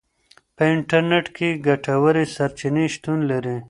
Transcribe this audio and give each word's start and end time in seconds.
په 0.55 0.63
انټرنیټ 0.73 1.25
کې 1.35 1.49
ګټورې 1.67 2.23
سرچینې 2.35 2.85
شتون 2.93 3.19
لري. 3.31 3.57